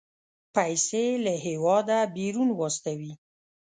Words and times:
پيسې 0.55 1.05
له 1.25 1.33
هېواده 1.45 1.97
بيرون 2.15 2.49
واستوي. 2.53 3.13